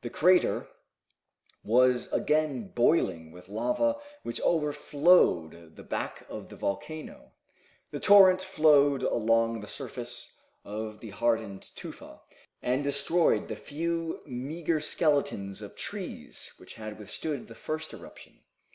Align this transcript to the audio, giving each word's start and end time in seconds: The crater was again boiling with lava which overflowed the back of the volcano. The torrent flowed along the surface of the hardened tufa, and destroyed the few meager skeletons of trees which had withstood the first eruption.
The 0.00 0.08
crater 0.08 0.66
was 1.62 2.10
again 2.10 2.68
boiling 2.68 3.32
with 3.32 3.50
lava 3.50 3.96
which 4.22 4.40
overflowed 4.40 5.76
the 5.76 5.82
back 5.82 6.24
of 6.30 6.48
the 6.48 6.56
volcano. 6.56 7.32
The 7.90 8.00
torrent 8.00 8.40
flowed 8.40 9.02
along 9.02 9.60
the 9.60 9.68
surface 9.68 10.40
of 10.64 11.00
the 11.00 11.10
hardened 11.10 11.68
tufa, 11.76 12.22
and 12.62 12.82
destroyed 12.82 13.48
the 13.48 13.56
few 13.56 14.22
meager 14.24 14.80
skeletons 14.80 15.60
of 15.60 15.76
trees 15.76 16.50
which 16.56 16.76
had 16.76 16.98
withstood 16.98 17.46
the 17.46 17.54
first 17.54 17.92
eruption. 17.92 18.40